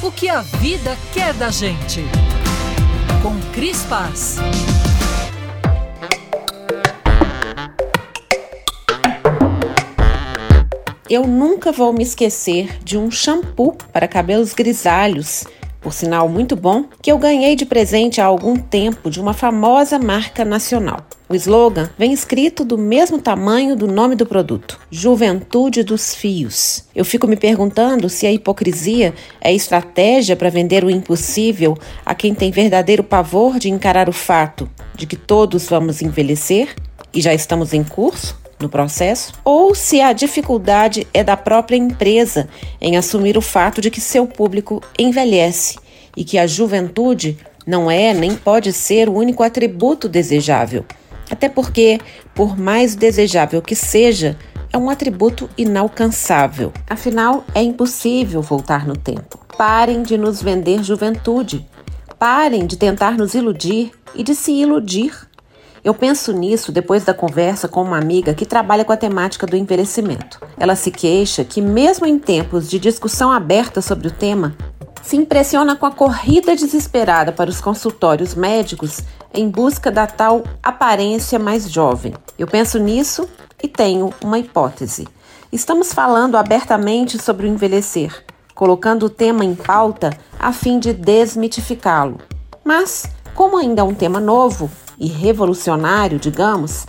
O 0.00 0.12
que 0.12 0.28
a 0.28 0.42
vida 0.42 0.96
quer 1.12 1.34
da 1.34 1.50
gente. 1.50 2.04
Com 3.20 3.36
Cris 3.52 3.82
Paz. 3.82 4.36
Eu 11.10 11.26
nunca 11.26 11.72
vou 11.72 11.92
me 11.92 12.04
esquecer 12.04 12.78
de 12.84 12.96
um 12.96 13.10
shampoo 13.10 13.76
para 13.92 14.06
cabelos 14.06 14.52
grisalhos 14.52 15.44
por 15.80 15.92
sinal 15.92 16.28
muito 16.28 16.56
bom, 16.56 16.84
que 17.00 17.10
eu 17.10 17.18
ganhei 17.18 17.54
de 17.54 17.64
presente 17.64 18.20
há 18.20 18.24
algum 18.24 18.56
tempo 18.56 19.10
de 19.10 19.20
uma 19.20 19.32
famosa 19.32 19.98
marca 19.98 20.44
nacional. 20.44 21.06
O 21.28 21.34
slogan 21.34 21.90
vem 21.98 22.12
escrito 22.12 22.64
do 22.64 22.78
mesmo 22.78 23.18
tamanho 23.18 23.76
do 23.76 23.86
nome 23.86 24.16
do 24.16 24.24
produto: 24.24 24.80
Juventude 24.90 25.82
dos 25.82 26.14
Fios. 26.14 26.84
Eu 26.94 27.04
fico 27.04 27.26
me 27.26 27.36
perguntando 27.36 28.08
se 28.08 28.26
a 28.26 28.32
hipocrisia 28.32 29.14
é 29.40 29.52
estratégia 29.52 30.34
para 30.34 30.48
vender 30.48 30.84
o 30.84 30.90
impossível 30.90 31.76
a 32.04 32.14
quem 32.14 32.34
tem 32.34 32.50
verdadeiro 32.50 33.04
pavor 33.04 33.58
de 33.58 33.68
encarar 33.68 34.08
o 34.08 34.12
fato 34.12 34.68
de 34.94 35.06
que 35.06 35.16
todos 35.16 35.66
vamos 35.68 36.00
envelhecer 36.00 36.74
e 37.12 37.20
já 37.20 37.34
estamos 37.34 37.74
em 37.74 37.84
curso 37.84 38.47
no 38.60 38.68
processo, 38.68 39.32
ou 39.44 39.74
se 39.74 40.00
a 40.00 40.12
dificuldade 40.12 41.06
é 41.12 41.22
da 41.22 41.36
própria 41.36 41.76
empresa 41.76 42.48
em 42.80 42.96
assumir 42.96 43.36
o 43.36 43.42
fato 43.42 43.80
de 43.80 43.90
que 43.90 44.00
seu 44.00 44.26
público 44.26 44.82
envelhece 44.98 45.78
e 46.16 46.24
que 46.24 46.38
a 46.38 46.46
juventude 46.46 47.38
não 47.66 47.90
é 47.90 48.14
nem 48.14 48.34
pode 48.34 48.72
ser 48.72 49.08
o 49.08 49.14
único 49.14 49.42
atributo 49.42 50.08
desejável. 50.08 50.84
Até 51.30 51.48
porque, 51.48 52.00
por 52.34 52.58
mais 52.58 52.94
desejável 52.94 53.60
que 53.60 53.74
seja, 53.74 54.36
é 54.72 54.78
um 54.78 54.88
atributo 54.88 55.48
inalcançável. 55.56 56.72
Afinal, 56.88 57.44
é 57.54 57.62
impossível 57.62 58.40
voltar 58.40 58.86
no 58.86 58.96
tempo. 58.96 59.38
Parem 59.56 60.02
de 60.02 60.16
nos 60.16 60.42
vender 60.42 60.82
juventude. 60.82 61.66
Parem 62.18 62.66
de 62.66 62.76
tentar 62.76 63.16
nos 63.16 63.34
iludir 63.34 63.92
e 64.14 64.22
de 64.22 64.34
se 64.34 64.52
iludir. 64.52 65.27
Eu 65.88 65.94
penso 65.94 66.34
nisso 66.34 66.70
depois 66.70 67.02
da 67.02 67.14
conversa 67.14 67.66
com 67.66 67.80
uma 67.80 67.96
amiga 67.96 68.34
que 68.34 68.44
trabalha 68.44 68.84
com 68.84 68.92
a 68.92 68.96
temática 68.98 69.46
do 69.46 69.56
envelhecimento. 69.56 70.38
Ela 70.58 70.76
se 70.76 70.90
queixa 70.90 71.42
que, 71.42 71.62
mesmo 71.62 72.04
em 72.04 72.18
tempos 72.18 72.68
de 72.68 72.78
discussão 72.78 73.32
aberta 73.32 73.80
sobre 73.80 74.06
o 74.06 74.10
tema, 74.10 74.54
se 75.02 75.16
impressiona 75.16 75.74
com 75.74 75.86
a 75.86 75.90
corrida 75.90 76.54
desesperada 76.54 77.32
para 77.32 77.48
os 77.48 77.58
consultórios 77.58 78.34
médicos 78.34 79.00
em 79.32 79.48
busca 79.48 79.90
da 79.90 80.06
tal 80.06 80.44
aparência 80.62 81.38
mais 81.38 81.72
jovem. 81.72 82.12
Eu 82.38 82.46
penso 82.46 82.78
nisso 82.78 83.26
e 83.62 83.66
tenho 83.66 84.12
uma 84.22 84.38
hipótese. 84.38 85.08
Estamos 85.50 85.94
falando 85.94 86.36
abertamente 86.36 87.18
sobre 87.18 87.46
o 87.46 87.48
envelhecer, 87.48 88.26
colocando 88.54 89.06
o 89.06 89.10
tema 89.10 89.42
em 89.42 89.54
pauta 89.54 90.10
a 90.38 90.52
fim 90.52 90.78
de 90.78 90.92
desmitificá-lo. 90.92 92.18
Mas, 92.62 93.06
como 93.34 93.56
ainda 93.56 93.80
é 93.80 93.84
um 93.84 93.94
tema 93.94 94.20
novo, 94.20 94.70
e 94.98 95.06
revolucionário, 95.08 96.18
digamos, 96.18 96.86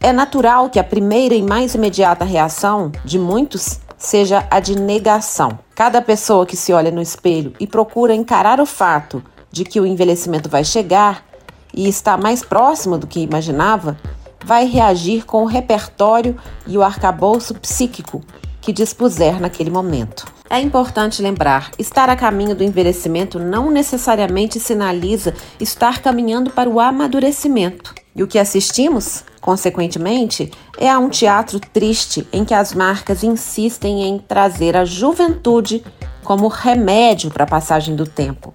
é 0.00 0.12
natural 0.12 0.68
que 0.68 0.78
a 0.78 0.84
primeira 0.84 1.34
e 1.34 1.42
mais 1.42 1.74
imediata 1.74 2.24
reação 2.24 2.92
de 3.04 3.18
muitos 3.18 3.80
seja 3.96 4.46
a 4.50 4.60
de 4.60 4.78
negação. 4.78 5.58
Cada 5.74 6.02
pessoa 6.02 6.46
que 6.46 6.56
se 6.56 6.72
olha 6.72 6.90
no 6.90 7.00
espelho 7.00 7.52
e 7.58 7.66
procura 7.66 8.14
encarar 8.14 8.60
o 8.60 8.66
fato 8.66 9.22
de 9.50 9.64
que 9.64 9.80
o 9.80 9.86
envelhecimento 9.86 10.48
vai 10.48 10.64
chegar 10.64 11.24
e 11.72 11.88
está 11.88 12.16
mais 12.16 12.42
próximo 12.42 12.98
do 12.98 13.06
que 13.06 13.20
imaginava, 13.20 13.96
vai 14.44 14.66
reagir 14.66 15.24
com 15.24 15.42
o 15.42 15.46
repertório 15.46 16.36
e 16.66 16.76
o 16.76 16.82
arcabouço 16.82 17.54
psíquico 17.54 18.22
que 18.60 18.72
dispuser 18.72 19.40
naquele 19.40 19.70
momento. 19.70 20.35
É 20.48 20.60
importante 20.60 21.20
lembrar: 21.20 21.70
estar 21.78 22.08
a 22.08 22.16
caminho 22.16 22.54
do 22.54 22.62
envelhecimento 22.62 23.38
não 23.38 23.70
necessariamente 23.70 24.60
sinaliza 24.60 25.34
estar 25.60 26.00
caminhando 26.00 26.50
para 26.50 26.70
o 26.70 26.78
amadurecimento. 26.78 27.94
E 28.14 28.22
o 28.22 28.26
que 28.26 28.38
assistimos, 28.38 29.24
consequentemente, 29.40 30.50
é 30.78 30.88
a 30.88 30.98
um 30.98 31.10
teatro 31.10 31.60
triste 31.60 32.26
em 32.32 32.44
que 32.44 32.54
as 32.54 32.72
marcas 32.72 33.22
insistem 33.22 34.04
em 34.04 34.18
trazer 34.18 34.76
a 34.76 34.84
juventude 34.84 35.84
como 36.24 36.48
remédio 36.48 37.30
para 37.30 37.44
a 37.44 37.48
passagem 37.48 37.94
do 37.94 38.06
tempo. 38.06 38.54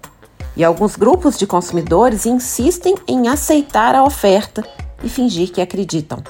E 0.56 0.64
alguns 0.64 0.96
grupos 0.96 1.38
de 1.38 1.46
consumidores 1.46 2.26
insistem 2.26 2.94
em 3.06 3.28
aceitar 3.28 3.94
a 3.94 4.04
oferta 4.04 4.66
e 5.02 5.08
fingir 5.08 5.50
que 5.50 5.60
acreditam. 5.60 6.22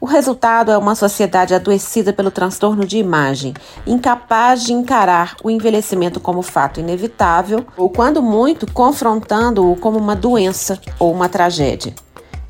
O 0.00 0.04
resultado 0.04 0.70
é 0.70 0.76
uma 0.76 0.94
sociedade 0.94 1.54
adoecida 1.54 2.12
pelo 2.12 2.30
transtorno 2.30 2.84
de 2.84 2.98
imagem, 2.98 3.54
incapaz 3.86 4.62
de 4.62 4.72
encarar 4.72 5.36
o 5.42 5.50
envelhecimento 5.50 6.20
como 6.20 6.42
fato 6.42 6.80
inevitável 6.80 7.64
ou, 7.76 7.88
quando 7.88 8.22
muito, 8.22 8.70
confrontando-o 8.70 9.74
como 9.76 9.98
uma 9.98 10.14
doença 10.14 10.78
ou 10.98 11.12
uma 11.12 11.28
tragédia. 11.28 11.94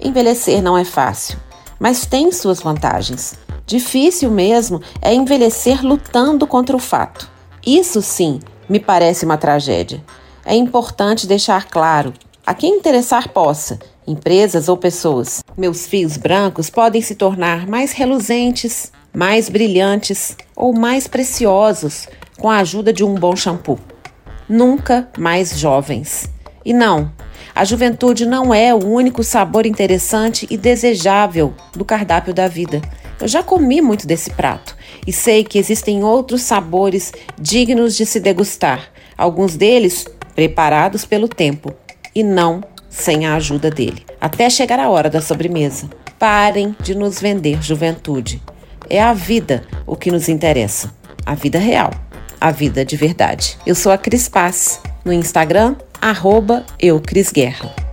Envelhecer 0.01 0.61
não 0.61 0.77
é 0.77 0.85
fácil, 0.85 1.39
mas 1.79 2.05
tem 2.05 2.33
suas 2.33 2.61
vantagens. 2.61 3.39
Difícil 3.65 4.31
mesmo 4.31 4.81
é 5.01 5.15
envelhecer 5.15 5.85
lutando 5.85 6.47
contra 6.47 6.77
o 6.77 6.81
fato. 6.81 7.29
Isso 7.65 8.03
sim 8.03 8.41
me 8.69 8.81
parece 8.81 9.25
uma 9.25 9.39
tragédia. 9.39 10.03
É 10.45 10.55
importante 10.55 11.27
deixar 11.27 11.67
claro, 11.69 12.13
a 12.47 12.55
quem 12.55 12.77
interessar 12.77 13.31
possa, 13.31 13.81
empresas 14.07 14.69
ou 14.69 14.77
pessoas. 14.77 15.43
Meus 15.59 15.85
fios 15.85 16.17
brancos 16.17 16.71
podem 16.71 17.03
se 17.03 17.17
tornar 17.17 17.67
mais 17.67 17.91
reluzentes, 17.91 18.93
mais 19.13 19.49
brilhantes 19.49 20.37
ou 20.55 20.73
mais 20.73 21.09
preciosos 21.09 22.07
com 22.39 22.49
a 22.49 22.59
ajuda 22.59 22.93
de 22.93 23.03
um 23.03 23.15
bom 23.17 23.35
shampoo. 23.35 23.81
Nunca 24.49 25.09
mais 25.19 25.59
jovens. 25.59 26.31
E 26.65 26.73
não, 26.73 27.11
a 27.53 27.65
juventude 27.65 28.25
não 28.25 28.55
é 28.55 28.73
o 28.73 28.87
único 28.87 29.25
sabor 29.25 29.67
interessante 29.67 30.47
e 30.49 30.57
desejável 30.57 31.53
do 31.73 31.85
cardápio 31.85 32.33
da 32.33 32.47
vida. 32.47 32.81
Eu 33.21 33.27
já 33.27 33.43
comi 33.43 33.81
muito 33.81 34.07
desse 34.07 34.31
prato 34.31 34.77
e 35.05 35.13
sei 35.13 35.43
que 35.43 35.59
existem 35.59 36.05
outros 36.05 36.43
sabores 36.43 37.13
dignos 37.41 37.97
de 37.97 38.07
se 38.07 38.21
degustar, 38.21 38.89
alguns 39.19 39.57
deles 39.57 40.07
preparados 40.35 41.05
pelo 41.05 41.27
tempo 41.27 41.75
e 42.17 42.23
não 42.23 42.63
sem 42.89 43.27
a 43.27 43.35
ajuda 43.35 43.71
dele, 43.71 44.07
até 44.19 44.49
chegar 44.49 44.81
a 44.81 44.89
hora 44.89 45.11
da 45.11 45.21
sobremesa. 45.21 45.91
Parem 46.19 46.75
de 46.81 46.95
nos 46.95 47.21
vender 47.21 47.63
juventude. 47.63 48.43
É 48.89 49.03
a 49.03 49.13
vida 49.13 49.65
o 49.87 49.95
que 49.95 50.11
nos 50.11 50.27
interessa, 50.27 50.91
a 51.27 51.35
vida 51.35 51.59
real, 51.59 51.91
a 52.41 52.51
vida 52.51 52.87
de 52.87 52.97
verdade. 52.97 53.59
Eu 53.67 53.75
sou 53.75 53.93
a 53.93 53.99
Cris 53.99 54.31
Paz, 54.31 54.81
no 55.05 55.13
Instagram, 55.13 55.77
arroba 56.01 56.65
Guerra. 57.35 57.86